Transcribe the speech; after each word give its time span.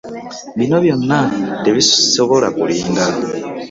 Bino 0.57 0.77
byonna 0.83 1.19
tebisobola 1.63 2.47
kulinda. 2.57 3.05